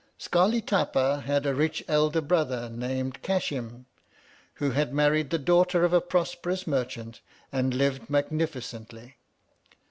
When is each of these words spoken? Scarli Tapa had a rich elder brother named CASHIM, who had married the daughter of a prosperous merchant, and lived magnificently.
Scarli 0.17 0.65
Tapa 0.65 1.21
had 1.27 1.45
a 1.45 1.53
rich 1.53 1.83
elder 1.87 2.21
brother 2.21 2.69
named 2.71 3.21
CASHIM, 3.21 3.85
who 4.55 4.71
had 4.71 4.95
married 4.95 5.29
the 5.29 5.37
daughter 5.37 5.83
of 5.83 5.93
a 5.93 6.01
prosperous 6.01 6.65
merchant, 6.65 7.21
and 7.51 7.75
lived 7.75 8.09
magnificently. 8.09 9.17